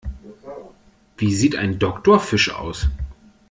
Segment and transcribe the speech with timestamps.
[1.15, 2.89] Wie sieht ein Doktorfisch aus?